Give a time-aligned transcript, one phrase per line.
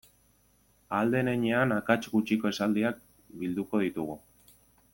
[0.99, 2.99] Ahal den heinean akats gutxiko esaldiak
[3.43, 4.17] bilduko ditugu.